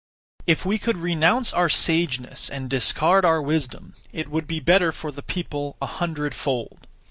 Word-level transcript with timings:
1. 0.45 0.45
If 0.47 0.65
we 0.65 0.79
could 0.79 0.97
renounce 0.97 1.53
our 1.53 1.69
sageness 1.69 2.49
and 2.49 2.71
discard 2.71 3.23
our 3.23 3.39
wisdom, 3.39 3.93
it 4.11 4.29
would 4.29 4.47
be 4.47 4.59
better 4.59 4.91
for 4.91 5.11
the 5.11 5.21
people 5.21 5.77
a 5.79 5.85
hundredfold. 5.85 6.87